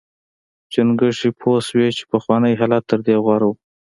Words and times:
چنګښې 0.73 1.29
پوه 1.39 1.59
شوې 1.67 1.87
چې 1.97 2.03
پخوانی 2.11 2.53
حالت 2.59 2.83
تر 2.89 2.99
دې 3.05 3.15
غوره 3.23 3.45
و. 3.49 3.53